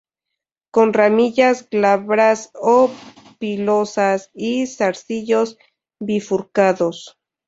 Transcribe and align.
Con 0.71 0.93
ramillas 0.93 1.69
glabras 1.69 2.49
o 2.55 2.89
pilosas; 3.37 4.31
y 4.33 4.65
zarcillos 4.65 5.59
bifurcados. 5.99 7.19